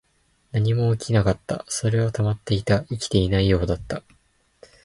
[0.51, 1.63] 何も起きなかった。
[1.67, 2.85] それは止まっていた。
[2.85, 4.01] 生きていないようだった。